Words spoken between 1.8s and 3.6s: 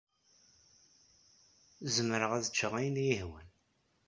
Zemreɣ ad ččeɣ ayen i yi-ihwan.